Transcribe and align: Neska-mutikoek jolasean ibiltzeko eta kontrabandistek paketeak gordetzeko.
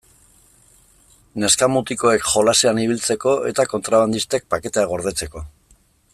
Neska-mutikoek 1.43 2.25
jolasean 2.31 2.81
ibiltzeko 2.87 3.35
eta 3.51 3.67
kontrabandistek 3.75 4.49
paketeak 4.55 4.93
gordetzeko. 4.95 5.45